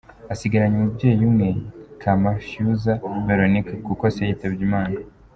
Asigaranye 0.33 0.75
umubyeyi 0.79 1.21
umwe, 1.29 1.49
Kamashyuza 2.01 2.91
Véronique 3.25 3.73
kuko 3.87 4.03
se 4.15 4.21
yitabye 4.27 4.63
Imana. 4.69 4.95